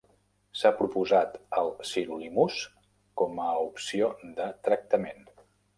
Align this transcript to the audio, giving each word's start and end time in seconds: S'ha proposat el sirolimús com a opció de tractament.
S'ha 0.61 0.69
proposat 0.79 1.37
el 1.63 1.69
sirolimús 1.91 2.59
com 3.23 3.45
a 3.47 3.53
opció 3.69 4.13
de 4.41 4.51
tractament. 4.69 5.27